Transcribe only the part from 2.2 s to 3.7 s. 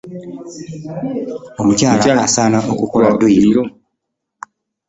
asaana okukola dduyiro.